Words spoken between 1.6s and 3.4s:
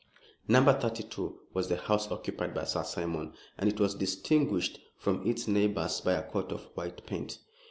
the house occupied by Sir Simon,